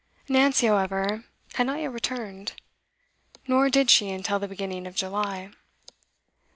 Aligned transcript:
Nancy, 0.27 0.65
however, 0.65 1.25
had 1.53 1.67
not 1.67 1.79
yet 1.79 1.91
returned; 1.91 2.53
nor 3.45 3.69
did 3.69 3.91
she 3.91 4.09
until 4.09 4.39
the 4.39 4.47
beginning 4.47 4.87
of 4.87 4.95
July. 4.95 5.51